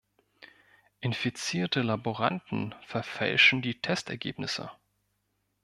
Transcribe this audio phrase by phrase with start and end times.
[0.99, 4.71] Infizierte Laboranten verfälschen die Testergebnisse.